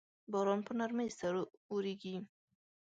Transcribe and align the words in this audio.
باران 0.31 0.59
په 0.67 0.71
نرمۍ 0.79 1.09
سره 1.19 1.39
اوریږي 1.71 2.15